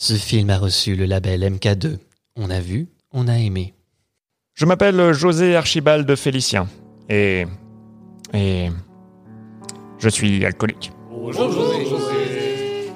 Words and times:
Ce 0.00 0.14
film 0.14 0.48
a 0.50 0.58
reçu 0.58 0.94
le 0.94 1.06
label 1.06 1.40
MK2. 1.40 1.98
On 2.36 2.50
a 2.50 2.60
vu, 2.60 2.86
on 3.12 3.26
a 3.26 3.36
aimé. 3.36 3.74
Je 4.54 4.64
m'appelle 4.64 5.12
José 5.12 5.56
Archibald 5.56 6.14
Félicien. 6.14 6.68
Et. 7.08 7.46
Et. 8.32 8.68
Je 9.98 10.08
suis 10.08 10.46
alcoolique. 10.46 10.92
Bonjour 11.10 11.50
José. 11.50 12.92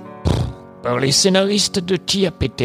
Par 0.85 1.01
les 1.01 1.11
scénaristes 1.11 1.81
de 1.81 1.97
TIAPT 1.97 2.63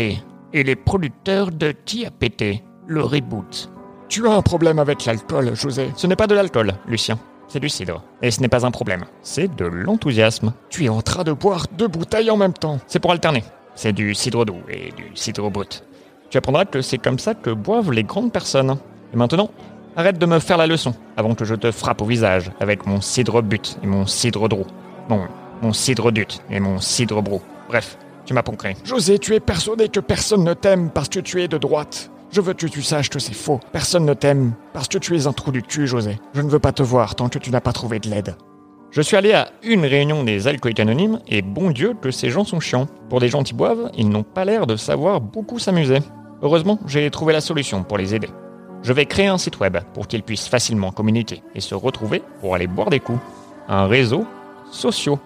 et 0.53 0.63
les 0.63 0.75
producteurs 0.75 1.49
de 1.49 1.71
TIAPT, 1.71 2.61
le 2.85 3.01
reboot. 3.01 3.71
Tu 4.07 4.27
as 4.27 4.33
un 4.33 4.43
problème 4.43 4.77
avec 4.77 5.05
l'alcool, 5.05 5.55
José. 5.55 5.89
Ce 5.95 6.05
n'est 6.05 6.15
pas 6.15 6.27
de 6.27 6.35
l'alcool, 6.35 6.75
Lucien. 6.87 7.17
C'est 7.47 7.59
du 7.59 7.69
cidre. 7.69 8.03
Et 8.21 8.29
ce 8.29 8.41
n'est 8.41 8.49
pas 8.49 8.67
un 8.67 8.71
problème. 8.71 9.05
C'est 9.23 9.55
de 9.55 9.65
l'enthousiasme. 9.65 10.53
Tu 10.69 10.85
es 10.85 10.89
en 10.89 11.01
train 11.01 11.23
de 11.23 11.31
boire 11.31 11.65
deux 11.75 11.87
bouteilles 11.87 12.29
en 12.29 12.37
même 12.37 12.53
temps. 12.53 12.79
C'est 12.85 12.99
pour 12.99 13.11
alterner. 13.11 13.43
C'est 13.77 13.93
du 13.93 14.15
cidre 14.15 14.43
doux 14.43 14.57
et 14.67 14.91
du 14.97 15.11
cidre 15.13 15.51
brut. 15.51 15.83
Tu 16.31 16.37
apprendras 16.39 16.65
que 16.65 16.81
c'est 16.81 16.97
comme 16.97 17.19
ça 17.19 17.35
que 17.35 17.51
boivent 17.51 17.91
les 17.91 18.03
grandes 18.03 18.33
personnes. 18.33 18.75
Et 19.13 19.17
maintenant, 19.17 19.51
arrête 19.95 20.17
de 20.17 20.25
me 20.25 20.39
faire 20.39 20.57
la 20.57 20.65
leçon 20.65 20.95
avant 21.15 21.35
que 21.35 21.45
je 21.45 21.53
te 21.53 21.71
frappe 21.71 22.01
au 22.01 22.05
visage 22.05 22.51
avec 22.59 22.87
mon 22.87 23.01
cidre 23.01 23.43
but 23.43 23.77
et 23.83 23.85
mon 23.85 24.07
cidre 24.07 24.49
drou. 24.49 24.65
Non, 25.11 25.27
mon 25.61 25.73
cidre 25.73 26.11
dut 26.11 26.39
et 26.49 26.59
mon 26.59 26.79
cidre 26.79 27.21
brou. 27.21 27.39
Bref, 27.69 27.99
tu 28.25 28.33
m'as 28.33 28.41
poncré. 28.41 28.75
José, 28.83 29.19
tu 29.19 29.35
es 29.35 29.39
persuadé 29.39 29.89
que 29.89 29.99
personne 29.99 30.43
ne 30.43 30.55
t'aime 30.55 30.89
parce 30.89 31.09
que 31.09 31.19
tu 31.19 31.43
es 31.43 31.47
de 31.47 31.59
droite. 31.59 32.09
Je 32.31 32.41
veux 32.41 32.53
que 32.53 32.65
tu 32.65 32.81
saches 32.81 33.11
que 33.11 33.19
c'est 33.19 33.35
faux. 33.35 33.59
Personne 33.71 34.05
ne 34.05 34.15
t'aime 34.15 34.53
parce 34.73 34.87
que 34.87 34.97
tu 34.97 35.15
es 35.15 35.27
un 35.27 35.33
trou 35.33 35.51
du 35.51 35.61
cul, 35.61 35.85
José. 35.85 36.19
Je 36.33 36.41
ne 36.41 36.49
veux 36.49 36.57
pas 36.57 36.71
te 36.71 36.81
voir 36.81 37.13
tant 37.13 37.29
que 37.29 37.37
tu 37.37 37.51
n'as 37.51 37.61
pas 37.61 37.73
trouvé 37.73 37.99
de 37.99 38.09
l'aide. 38.09 38.35
Je 38.89 39.01
suis 39.01 39.17
allé 39.17 39.33
à 39.33 39.49
une 39.63 39.85
réunion 39.85 40.23
des 40.23 40.47
alcooliques 40.47 40.79
anonymes 40.79 41.19
et 41.27 41.41
bon 41.41 41.71
Dieu 41.71 41.93
que 42.01 42.09
ces 42.09 42.29
gens 42.29 42.45
sont 42.45 42.59
chiants. 42.59 42.87
Pour 43.09 43.19
des 43.19 43.27
gens 43.27 43.43
qui 43.43 43.53
boivent, 43.53 43.91
ils 43.95 44.09
n'ont 44.09 44.23
pas 44.23 44.45
l'air 44.45 44.65
de 44.65 44.75
savoir 44.75 45.19
beaucoup 45.19 45.59
s'amuser. 45.59 45.99
Heureusement, 46.41 46.79
j'ai 46.87 47.09
trouvé 47.11 47.33
la 47.33 47.41
solution 47.41 47.83
pour 47.83 47.97
les 47.97 48.15
aider. 48.15 48.29
Je 48.83 48.93
vais 48.93 49.05
créer 49.05 49.27
un 49.27 49.37
site 49.37 49.59
web 49.59 49.77
pour 49.93 50.07
qu'ils 50.07 50.23
puissent 50.23 50.47
facilement 50.47 50.91
communiquer 50.91 51.43
et 51.53 51.59
se 51.59 51.75
retrouver 51.75 52.21
pour 52.39 52.55
aller 52.55 52.67
boire 52.67 52.89
des 52.89 53.01
coups. 53.01 53.19
Un 53.67 53.87
réseau 53.87 54.25
social, 54.71 55.17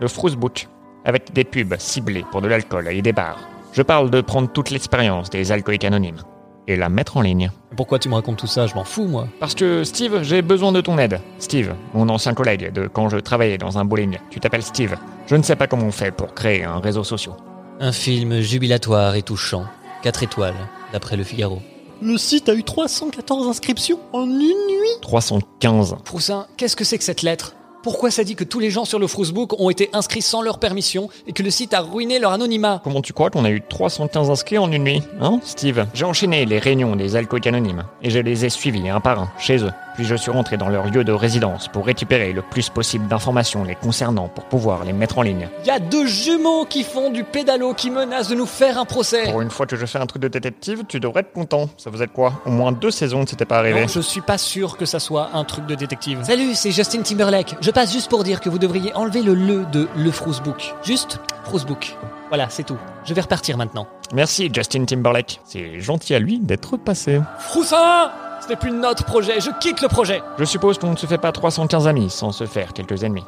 le 0.00 0.08
Fruitbook, 0.08 0.68
avec 1.04 1.32
des 1.32 1.44
pubs 1.44 1.74
ciblées 1.78 2.24
pour 2.30 2.40
de 2.40 2.48
l'alcool 2.48 2.88
et 2.88 3.02
des 3.02 3.12
bars. 3.12 3.40
Je 3.72 3.82
parle 3.82 4.10
de 4.10 4.20
prendre 4.20 4.50
toute 4.50 4.70
l'expérience 4.70 5.28
des 5.28 5.52
alcooliques 5.52 5.84
anonymes 5.84 6.22
et 6.68 6.76
la 6.76 6.88
mettre 6.88 7.16
en 7.16 7.22
ligne. 7.22 7.50
Pourquoi 7.76 7.98
tu 7.98 8.08
me 8.08 8.14
racontes 8.14 8.38
tout 8.38 8.46
ça? 8.46 8.66
Je 8.66 8.74
m'en 8.74 8.84
fous, 8.84 9.06
moi. 9.06 9.28
Parce 9.40 9.54
que 9.54 9.84
Steve, 9.84 10.22
j'ai 10.22 10.42
besoin 10.42 10.72
de 10.72 10.80
ton 10.80 10.98
aide. 10.98 11.20
Steve, 11.38 11.74
mon 11.94 12.08
ancien 12.08 12.34
collègue 12.34 12.72
de 12.72 12.86
quand 12.86 13.08
je 13.08 13.16
travaillais 13.18 13.58
dans 13.58 13.78
un 13.78 13.84
bowling. 13.84 14.18
Tu 14.30 14.40
t'appelles 14.40 14.62
Steve. 14.62 14.96
Je 15.26 15.36
ne 15.36 15.42
sais 15.42 15.56
pas 15.56 15.66
comment 15.66 15.86
on 15.86 15.92
fait 15.92 16.12
pour 16.12 16.34
créer 16.34 16.64
un 16.64 16.78
réseau 16.80 17.04
social. 17.04 17.34
Un 17.80 17.92
film 17.92 18.40
jubilatoire 18.40 19.14
et 19.14 19.22
touchant. 19.22 19.64
4 20.02 20.22
étoiles, 20.22 20.54
d'après 20.92 21.16
le 21.16 21.24
Figaro. 21.24 21.60
Le 22.00 22.16
site 22.18 22.48
a 22.48 22.54
eu 22.54 22.64
314 22.64 23.46
inscriptions 23.46 24.00
en 24.12 24.24
une 24.24 24.38
nuit? 24.38 25.00
315. 25.02 25.96
Froussin, 26.04 26.46
qu'est-ce 26.56 26.74
que 26.74 26.84
c'est 26.84 26.98
que 26.98 27.04
cette 27.04 27.22
lettre? 27.22 27.54
Pourquoi 27.82 28.12
ça 28.12 28.22
dit 28.22 28.36
que 28.36 28.44
tous 28.44 28.60
les 28.60 28.70
gens 28.70 28.84
sur 28.84 29.00
le 29.00 29.08
Frousebook 29.08 29.58
ont 29.58 29.68
été 29.68 29.90
inscrits 29.92 30.22
sans 30.22 30.40
leur 30.40 30.58
permission 30.58 31.08
et 31.26 31.32
que 31.32 31.42
le 31.42 31.50
site 31.50 31.74
a 31.74 31.80
ruiné 31.80 32.20
leur 32.20 32.30
anonymat? 32.30 32.80
Comment 32.84 33.02
tu 33.02 33.12
crois 33.12 33.28
qu'on 33.28 33.44
a 33.44 33.50
eu 33.50 33.60
315 33.60 34.30
inscrits 34.30 34.58
en 34.58 34.70
une 34.70 34.84
nuit 34.84 35.02
Hein, 35.20 35.40
Steve? 35.42 35.86
J'ai 35.92 36.04
enchaîné 36.04 36.46
les 36.46 36.60
réunions 36.60 36.94
des 36.94 37.16
alcooliques 37.16 37.48
anonymes 37.48 37.84
et 38.00 38.10
je 38.10 38.20
les 38.20 38.44
ai 38.44 38.50
suivis 38.50 38.88
un 38.88 39.00
par 39.00 39.20
un, 39.20 39.32
chez 39.36 39.64
eux. 39.64 39.72
Puis 39.94 40.04
je 40.04 40.14
suis 40.14 40.30
rentré 40.30 40.56
dans 40.56 40.68
leur 40.68 40.86
lieu 40.86 41.04
de 41.04 41.12
résidence 41.12 41.68
pour 41.68 41.84
récupérer 41.86 42.32
le 42.32 42.42
plus 42.42 42.68
possible 42.70 43.06
d'informations 43.08 43.64
les 43.64 43.74
concernant 43.74 44.28
pour 44.28 44.44
pouvoir 44.44 44.84
les 44.84 44.92
mettre 44.92 45.18
en 45.18 45.22
ligne. 45.22 45.48
Il 45.64 45.66
y 45.66 45.70
a 45.70 45.78
deux 45.78 46.06
jumeaux 46.06 46.64
qui 46.64 46.82
font 46.82 47.10
du 47.10 47.24
pédalo 47.24 47.74
qui 47.74 47.90
menacent 47.90 48.28
de 48.28 48.34
nous 48.34 48.46
faire 48.46 48.78
un 48.78 48.84
procès 48.84 49.24
Pour 49.24 49.42
une 49.42 49.50
fois 49.50 49.66
que 49.66 49.76
je 49.76 49.86
fais 49.86 49.98
un 49.98 50.06
truc 50.06 50.22
de 50.22 50.28
détective, 50.28 50.84
tu 50.88 51.00
devrais 51.00 51.20
être 51.20 51.32
content. 51.32 51.68
Ça 51.76 51.90
faisait 51.90 52.06
quoi? 52.06 52.42
Au 52.46 52.50
moins 52.50 52.72
deux 52.72 52.90
saisons 52.90 53.24
c'était 53.26 53.44
pas 53.44 53.58
arrivé. 53.58 53.82
Non, 53.82 53.88
je 53.88 54.00
suis 54.00 54.20
pas 54.20 54.38
sûr 54.38 54.76
que 54.76 54.86
ça 54.86 54.98
soit 54.98 55.30
un 55.34 55.44
truc 55.44 55.66
de 55.66 55.74
détective. 55.74 56.20
Salut, 56.22 56.54
c'est 56.54 56.70
Justin 56.70 57.02
Timberlake. 57.02 57.56
Je 57.60 57.70
passe 57.70 57.92
juste 57.92 58.08
pour 58.08 58.24
dire 58.24 58.40
que 58.40 58.48
vous 58.48 58.58
devriez 58.58 58.94
enlever 58.94 59.22
le 59.22 59.34
le 59.34 59.64
de 59.66 59.88
le 59.96 60.10
Frousebook. 60.10 60.74
Juste 60.84 61.20
Frousebook. 61.44 61.96
Voilà, 62.28 62.48
c'est 62.48 62.64
tout. 62.64 62.78
Je 63.04 63.12
vais 63.12 63.20
repartir 63.20 63.56
maintenant. 63.58 63.86
Merci 64.14 64.50
Justin 64.52 64.84
Timberlake. 64.84 65.40
C'est 65.44 65.80
gentil 65.80 66.14
à 66.14 66.18
lui 66.18 66.38
d'être 66.38 66.76
passé. 66.76 67.20
Froussin 67.38 68.10
Ce 68.42 68.48
n'est 68.48 68.56
plus 68.56 68.72
notre 68.72 69.04
projet, 69.04 69.40
je 69.40 69.50
quitte 69.60 69.82
le 69.82 69.88
projet 69.88 70.20
Je 70.36 70.44
suppose 70.44 70.76
qu'on 70.76 70.90
ne 70.90 70.96
se 70.96 71.06
fait 71.06 71.16
pas 71.16 71.30
315 71.30 71.86
amis 71.86 72.10
sans 72.10 72.32
se 72.32 72.44
faire 72.44 72.72
quelques 72.72 73.04
ennemis. 73.04 73.24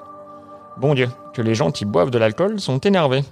Bon 0.77 0.93
Dieu, 0.93 1.09
que 1.33 1.41
les 1.41 1.55
gens 1.55 1.71
qui 1.71 1.85
boivent 1.85 2.11
de 2.11 2.19
l'alcool 2.19 2.59
sont 2.59 2.81
énervés. 2.81 3.23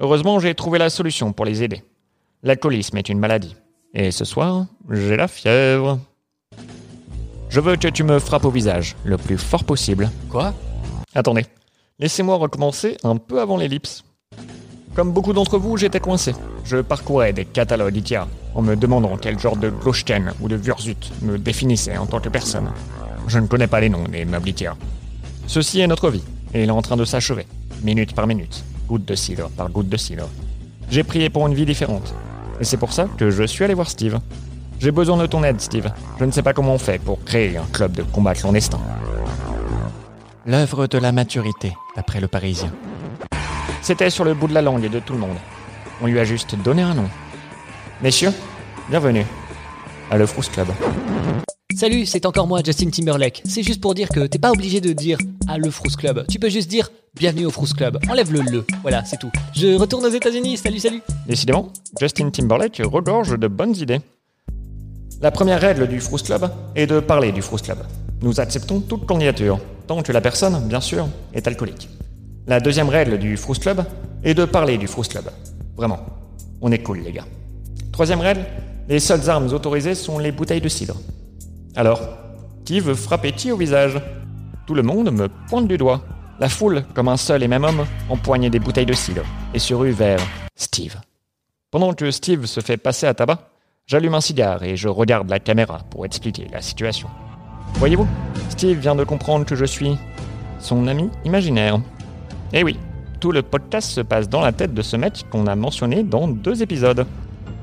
Heureusement, 0.00 0.38
j'ai 0.38 0.54
trouvé 0.54 0.78
la 0.78 0.90
solution 0.90 1.32
pour 1.32 1.46
les 1.46 1.62
aider. 1.62 1.82
L'alcoolisme 2.42 2.98
est 2.98 3.08
une 3.08 3.18
maladie. 3.18 3.56
Et 3.94 4.10
ce 4.10 4.26
soir, 4.26 4.66
j'ai 4.90 5.16
la 5.16 5.28
fièvre. 5.28 5.98
Je 7.48 7.60
veux 7.60 7.76
que 7.76 7.88
tu 7.88 8.04
me 8.04 8.18
frappes 8.18 8.44
au 8.44 8.50
visage, 8.50 8.94
le 9.04 9.16
plus 9.16 9.38
fort 9.38 9.64
possible. 9.64 10.10
Quoi? 10.28 10.52
Attendez, 11.14 11.46
laissez-moi 11.98 12.36
recommencer 12.36 12.98
un 13.02 13.16
peu 13.16 13.40
avant 13.40 13.56
l'ellipse. 13.56 14.04
Comme 14.94 15.12
beaucoup 15.12 15.32
d'entre 15.32 15.56
vous, 15.56 15.78
j'étais 15.78 16.00
coincé. 16.00 16.34
Je 16.64 16.76
parcourais 16.76 17.32
des 17.32 17.46
catalogues 17.46 17.96
IKEA 17.96 18.26
en 18.54 18.62
me 18.62 18.76
demandant 18.76 19.16
quel 19.16 19.38
genre 19.38 19.56
de 19.56 19.70
Glochten 19.70 20.32
ou 20.40 20.48
de 20.48 20.56
Wurzut 20.56 21.12
me 21.22 21.38
définissait 21.38 21.96
en 21.96 22.06
tant 22.06 22.20
que 22.20 22.28
personne. 22.28 22.70
Je 23.28 23.38
ne 23.38 23.46
connais 23.46 23.66
pas 23.66 23.80
les 23.80 23.88
noms 23.88 24.04
des 24.04 24.24
meubles 24.24 24.48
Ikea. 24.48 24.76
Ceci 25.46 25.80
est 25.80 25.86
notre 25.86 26.10
vie, 26.10 26.24
et 26.54 26.62
il 26.62 26.68
est 26.68 26.72
en 26.72 26.82
train 26.82 26.96
de 26.96 27.04
s'achever, 27.04 27.46
minute 27.82 28.14
par 28.14 28.26
minute, 28.26 28.64
goutte 28.88 29.04
de 29.04 29.14
cidre 29.14 29.48
par 29.50 29.68
goutte 29.70 29.88
de 29.88 29.96
cidre. 29.96 30.28
J'ai 30.90 31.04
prié 31.04 31.30
pour 31.30 31.46
une 31.46 31.54
vie 31.54 31.66
différente, 31.66 32.14
et 32.60 32.64
c'est 32.64 32.76
pour 32.76 32.92
ça 32.92 33.06
que 33.16 33.30
je 33.30 33.44
suis 33.44 33.64
allé 33.64 33.74
voir 33.74 33.88
Steve. 33.88 34.18
J'ai 34.80 34.90
besoin 34.90 35.18
de 35.18 35.26
ton 35.26 35.44
aide, 35.44 35.60
Steve. 35.60 35.92
Je 36.18 36.24
ne 36.24 36.30
sais 36.30 36.42
pas 36.42 36.54
comment 36.54 36.74
on 36.74 36.78
fait 36.78 36.98
pour 36.98 37.22
créer 37.22 37.56
un 37.58 37.66
club 37.70 37.92
de 37.92 38.02
combat 38.02 38.34
clandestin. 38.34 38.80
L'œuvre 40.46 40.86
de 40.86 40.96
la 40.96 41.12
maturité, 41.12 41.76
d'après 41.96 42.18
le 42.18 42.28
Parisien. 42.28 42.72
C'était 43.82 44.08
sur 44.08 44.24
le 44.24 44.32
bout 44.32 44.48
de 44.48 44.54
la 44.54 44.62
langue 44.62 44.88
de 44.88 44.98
tout 44.98 45.12
le 45.12 45.18
monde. 45.18 45.36
On 46.00 46.06
lui 46.06 46.18
a 46.18 46.24
juste 46.24 46.54
donné 46.54 46.80
un 46.80 46.94
nom. 46.94 47.08
Messieurs, 48.02 48.32
bienvenue 48.88 49.26
à 50.10 50.16
le 50.16 50.24
Frousse 50.24 50.48
Club. 50.48 50.68
Salut, 51.76 52.06
c'est 52.06 52.24
encore 52.24 52.46
moi, 52.46 52.62
Justin 52.64 52.88
Timberlake. 52.88 53.42
C'est 53.44 53.62
juste 53.62 53.82
pour 53.82 53.92
dire 53.92 54.08
que 54.08 54.26
t'es 54.26 54.38
pas 54.38 54.50
obligé 54.52 54.80
de 54.80 54.94
dire 54.94 55.18
à 55.48 55.58
le 55.58 55.70
Frousse 55.70 55.96
Club. 55.96 56.24
Tu 56.26 56.38
peux 56.38 56.48
juste 56.48 56.70
dire 56.70 56.90
bienvenue 57.14 57.44
au 57.44 57.50
Frousse 57.50 57.74
Club. 57.74 57.98
Enlève 58.08 58.32
le 58.32 58.40
le. 58.40 58.64
Voilà, 58.80 59.04
c'est 59.04 59.18
tout. 59.18 59.30
Je 59.54 59.76
retourne 59.76 60.06
aux 60.06 60.10
États-Unis. 60.10 60.56
Salut, 60.56 60.78
salut. 60.78 61.02
Décidément, 61.26 61.74
Justin 62.00 62.30
Timberlake 62.30 62.80
regorge 62.82 63.38
de 63.38 63.48
bonnes 63.48 63.76
idées. 63.76 64.00
La 65.20 65.30
première 65.30 65.60
règle 65.60 65.86
du 65.86 66.00
Frousse 66.00 66.22
Club 66.22 66.50
est 66.74 66.86
de 66.86 67.00
parler 67.00 67.32
du 67.32 67.42
Frousse 67.42 67.60
Club. 67.60 67.80
Nous 68.22 68.40
acceptons 68.40 68.80
toute 68.80 69.04
candidature, 69.04 69.60
tant 69.86 70.02
que 70.02 70.12
la 70.12 70.22
personne, 70.22 70.58
bien 70.66 70.80
sûr, 70.80 71.06
est 71.34 71.46
alcoolique. 71.46 71.90
La 72.46 72.60
deuxième 72.60 72.88
règle 72.88 73.18
du 73.18 73.36
Frousse 73.36 73.58
Club 73.58 73.84
est 74.24 74.32
de 74.32 74.46
parler 74.46 74.78
du 74.78 74.86
Frousse 74.86 75.08
Club. 75.08 75.30
Vraiment, 75.76 76.00
on 76.62 76.72
est 76.72 76.82
cool, 76.82 77.00
les 77.00 77.12
gars. 77.12 77.26
Troisième 78.00 78.22
règle, 78.22 78.46
les 78.88 78.98
seules 78.98 79.28
armes 79.28 79.52
autorisées 79.52 79.94
sont 79.94 80.18
les 80.18 80.32
bouteilles 80.32 80.62
de 80.62 80.70
cidre. 80.70 80.96
Alors, 81.76 82.00
qui 82.64 82.80
veut 82.80 82.94
frapper 82.94 83.32
qui 83.32 83.52
au 83.52 83.58
visage? 83.58 84.00
Tout 84.66 84.72
le 84.72 84.82
monde 84.82 85.10
me 85.10 85.28
pointe 85.50 85.68
du 85.68 85.76
doigt. 85.76 86.00
La 86.38 86.48
foule, 86.48 86.82
comme 86.94 87.08
un 87.08 87.18
seul 87.18 87.42
et 87.42 87.46
même 87.46 87.64
homme, 87.64 87.84
empoignait 88.08 88.48
des 88.48 88.58
bouteilles 88.58 88.86
de 88.86 88.94
cidre 88.94 89.20
et 89.52 89.58
se 89.58 89.74
rue 89.74 89.90
vers 89.90 90.18
Steve. 90.56 90.96
Pendant 91.70 91.92
que 91.92 92.10
Steve 92.10 92.46
se 92.46 92.60
fait 92.60 92.78
passer 92.78 93.06
à 93.06 93.12
tabac, 93.12 93.50
j'allume 93.86 94.14
un 94.14 94.22
cigare 94.22 94.62
et 94.62 94.78
je 94.78 94.88
regarde 94.88 95.28
la 95.28 95.38
caméra 95.38 95.80
pour 95.90 96.06
expliquer 96.06 96.46
la 96.50 96.62
situation. 96.62 97.10
Voyez-vous, 97.74 98.08
Steve 98.48 98.78
vient 98.78 98.94
de 98.94 99.04
comprendre 99.04 99.44
que 99.44 99.56
je 99.56 99.66
suis 99.66 99.98
son 100.58 100.86
ami 100.86 101.10
imaginaire. 101.26 101.78
Eh 102.54 102.64
oui, 102.64 102.78
tout 103.20 103.30
le 103.30 103.42
podcast 103.42 103.90
se 103.90 104.00
passe 104.00 104.30
dans 104.30 104.40
la 104.40 104.52
tête 104.52 104.72
de 104.72 104.80
ce 104.80 104.96
mec 104.96 105.26
qu'on 105.30 105.46
a 105.46 105.54
mentionné 105.54 106.02
dans 106.02 106.28
deux 106.28 106.62
épisodes. 106.62 107.06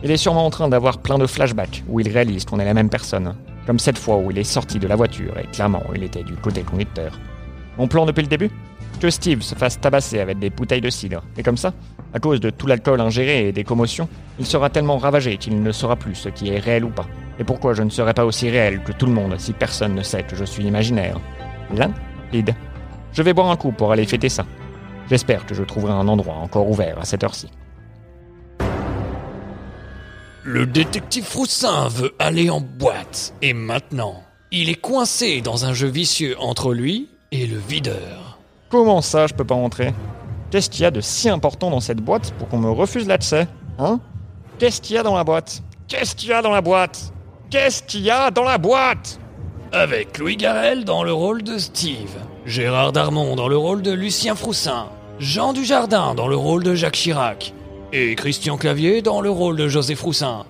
Il 0.03 0.11
est 0.11 0.17
sûrement 0.17 0.45
en 0.45 0.51
train 0.51 0.69
d'avoir 0.69 0.99
plein 0.99 1.17
de 1.17 1.25
flashbacks 1.25 1.83
où 1.88 1.99
il 1.99 2.07
réalise 2.07 2.45
qu'on 2.45 2.59
est 2.59 2.65
la 2.65 2.75
même 2.75 2.89
personne. 2.89 3.35
Comme 3.65 3.79
cette 3.79 3.97
fois 3.97 4.17
où 4.17 4.29
il 4.29 4.38
est 4.38 4.44
sorti 4.44 4.77
de 4.77 4.88
la 4.88 4.95
voiture 4.95 5.38
et 5.39 5.47
clairement 5.47 5.83
il 5.95 6.03
était 6.03 6.23
du 6.23 6.35
côté 6.35 6.61
conducteur. 6.61 7.19
Mon 7.77 7.88
plan 7.88 8.05
depuis 8.05 8.21
le 8.21 8.27
début? 8.27 8.51
Que 8.99 9.09
Steve 9.09 9.41
se 9.41 9.55
fasse 9.55 9.79
tabasser 9.79 10.19
avec 10.19 10.39
des 10.39 10.49
bouteilles 10.49 10.81
de 10.81 10.89
cidre. 10.89 11.23
Et 11.38 11.44
comme 11.44 11.57
ça, 11.57 11.73
à 12.13 12.19
cause 12.19 12.39
de 12.39 12.49
tout 12.49 12.67
l'alcool 12.67 13.01
ingéré 13.01 13.47
et 13.47 13.51
des 13.51 13.63
commotions, 13.63 14.07
il 14.39 14.45
sera 14.45 14.69
tellement 14.69 14.97
ravagé 14.97 15.38
qu'il 15.38 15.61
ne 15.61 15.71
saura 15.71 15.95
plus 15.95 16.15
ce 16.15 16.29
qui 16.29 16.49
est 16.49 16.59
réel 16.59 16.85
ou 16.85 16.89
pas. 16.89 17.05
Et 17.39 17.44
pourquoi 17.44 17.73
je 17.73 17.83
ne 17.83 17.89
serai 17.89 18.13
pas 18.13 18.25
aussi 18.25 18.49
réel 18.49 18.81
que 18.83 18.91
tout 18.91 19.05
le 19.05 19.11
monde 19.11 19.35
si 19.38 19.53
personne 19.53 19.94
ne 19.94 20.01
sait 20.01 20.23
que 20.23 20.35
je 20.35 20.45
suis 20.45 20.65
imaginaire? 20.65 21.19
Limpide. 21.73 22.55
Je 23.13 23.21
vais 23.21 23.33
boire 23.33 23.51
un 23.51 23.57
coup 23.57 23.71
pour 23.71 23.91
aller 23.91 24.05
fêter 24.05 24.29
ça. 24.29 24.45
J'espère 25.09 25.45
que 25.45 25.53
je 25.53 25.63
trouverai 25.63 25.94
un 25.94 26.07
endroit 26.07 26.35
encore 26.35 26.69
ouvert 26.69 26.97
à 26.99 27.05
cette 27.05 27.23
heure-ci. 27.23 27.49
Le 30.49 30.65
détective 30.65 31.25
Froussin 31.25 31.89
veut 31.89 32.15
aller 32.19 32.49
en 32.49 32.61
boîte. 32.61 33.33
Et 33.41 33.51
maintenant, 33.51 34.23
il 34.49 34.69
est 34.69 34.79
coincé 34.79 35.41
dans 35.41 35.65
un 35.65 35.73
jeu 35.73 35.89
vicieux 35.89 36.38
entre 36.39 36.73
lui 36.73 37.09
et 37.33 37.45
le 37.45 37.57
videur. 37.57 38.39
Comment 38.69 39.01
ça, 39.01 39.27
je 39.27 39.33
peux 39.33 39.44
pas 39.44 39.55
rentrer? 39.55 39.94
Qu'est-ce 40.49 40.69
qu'il 40.69 40.83
y 40.83 40.85
a 40.85 40.91
de 40.91 41.01
si 41.01 41.27
important 41.27 41.69
dans 41.69 41.81
cette 41.81 41.97
boîte 41.97 42.31
pour 42.39 42.47
qu'on 42.47 42.59
me 42.59 42.71
refuse 42.71 43.07
l'accès 43.07 43.45
Hein? 43.77 43.99
Qu'est-ce 44.57 44.79
qu'il 44.79 44.95
y 44.95 44.97
a 44.97 45.03
dans 45.03 45.17
la 45.17 45.25
boîte? 45.25 45.63
Qu'est-ce 45.89 46.15
qu'il 46.15 46.29
y 46.29 46.33
a 46.33 46.41
dans 46.41 46.53
la 46.53 46.61
boîte? 46.61 47.11
Qu'est-ce 47.49 47.83
qu'il 47.83 48.03
y 48.03 48.09
a 48.09 48.31
dans 48.31 48.45
la 48.45 48.57
boîte? 48.57 49.19
Avec 49.73 50.17
Louis 50.17 50.38
Garrel 50.38 50.85
dans 50.85 51.03
le 51.03 51.11
rôle 51.11 51.44
de 51.44 51.57
Steve, 51.57 52.15
Gérard 52.45 52.94
Darmon 52.94 53.35
dans 53.35 53.49
le 53.49 53.57
rôle 53.57 53.81
de 53.81 53.91
Lucien 53.91 54.33
Froussin, 54.35 54.88
Jean 55.19 55.51
Dujardin 55.51 56.15
dans 56.15 56.29
le 56.29 56.38
rôle 56.38 56.63
de 56.63 56.73
Jacques 56.73 56.94
Chirac 56.94 57.53
et 57.94 58.16
Christian 58.16 58.57
Clavier 58.57 59.01
dans 59.01 59.22
le 59.22 59.30
rôle 59.30 59.57
de 59.57 59.68
José 59.68 59.95
Froussin. 59.95 60.45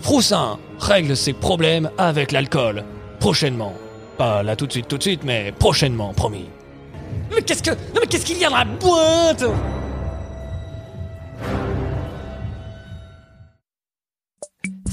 Froussin 0.00 0.58
règle 0.78 1.16
ses 1.16 1.32
problèmes 1.32 1.90
avec 1.98 2.32
l'alcool. 2.32 2.84
Prochainement. 3.20 3.74
Pas 4.18 4.42
là 4.42 4.56
tout 4.56 4.66
de 4.66 4.72
suite, 4.72 4.88
tout 4.88 4.98
de 4.98 5.02
suite, 5.02 5.22
mais 5.24 5.52
prochainement, 5.58 6.12
promis. 6.12 6.46
Mais 7.34 7.42
qu'est-ce 7.42 7.62
que. 7.62 7.70
Non, 7.70 8.00
mais 8.00 8.06
qu'est-ce 8.06 8.26
qu'il 8.26 8.38
y 8.38 8.44
a 8.44 8.50
dans 8.50 8.56
la 8.56 8.64
boîte? 8.64 9.44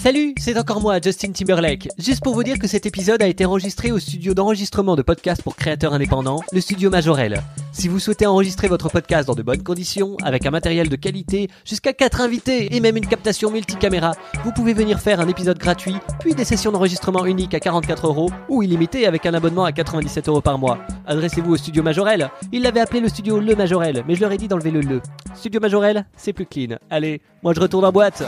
Salut, 0.01 0.33
c'est 0.37 0.57
encore 0.57 0.79
moi, 0.79 0.99
Justin 1.03 1.33
Timberlake. 1.33 1.89
Juste 1.97 2.23
pour 2.23 2.33
vous 2.33 2.43
dire 2.43 2.57
que 2.57 2.67
cet 2.67 2.85
épisode 2.85 3.21
a 3.21 3.27
été 3.27 3.43
enregistré 3.43 3.91
au 3.91 3.99
studio 3.99 4.33
d'enregistrement 4.33 4.95
de 4.95 5.01
podcasts 5.01 5.43
pour 5.43 5.57
créateurs 5.57 5.93
indépendants, 5.93 6.41
le 6.53 6.61
studio 6.61 6.89
Majorel. 6.89 7.43
Si 7.79 7.87
vous 7.87 7.99
souhaitez 7.99 8.25
enregistrer 8.25 8.67
votre 8.67 8.89
podcast 8.89 9.25
dans 9.25 9.35
de 9.35 9.41
bonnes 9.41 9.63
conditions, 9.63 10.17
avec 10.21 10.45
un 10.45 10.51
matériel 10.51 10.89
de 10.89 10.97
qualité, 10.97 11.47
jusqu'à 11.63 11.93
4 11.93 12.19
invités 12.19 12.75
et 12.75 12.81
même 12.81 12.97
une 12.97 13.07
captation 13.07 13.51
multicaméra, 13.51 14.15
vous 14.43 14.51
pouvez 14.51 14.73
venir 14.73 14.99
faire 14.99 15.21
un 15.21 15.29
épisode 15.29 15.57
gratuit, 15.57 15.95
puis 16.19 16.35
des 16.35 16.43
sessions 16.43 16.73
d'enregistrement 16.73 17.25
uniques 17.25 17.53
à 17.53 17.61
44 17.61 18.07
euros 18.07 18.31
ou 18.49 18.63
illimité 18.63 19.07
avec 19.07 19.25
un 19.25 19.33
abonnement 19.33 19.63
à 19.63 19.71
97 19.71 20.27
euros 20.27 20.41
par 20.41 20.57
mois. 20.57 20.79
Adressez-vous 21.07 21.53
au 21.53 21.57
studio 21.57 21.81
Majorel. 21.81 22.29
Il 22.51 22.63
l'avait 22.63 22.81
appelé 22.81 22.99
le 22.99 23.07
studio 23.07 23.39
Le 23.39 23.55
Majorel, 23.55 24.03
mais 24.05 24.15
je 24.15 24.19
leur 24.19 24.33
ai 24.33 24.37
dit 24.37 24.49
d'enlever 24.49 24.71
le 24.71 24.81
le. 24.81 25.01
Studio 25.33 25.61
Majorel, 25.61 26.05
c'est 26.17 26.33
plus 26.33 26.47
clean. 26.47 26.75
Allez, 26.89 27.21
moi 27.43 27.53
je 27.53 27.61
retourne 27.61 27.85
en 27.85 27.93
boîte. 27.93 28.23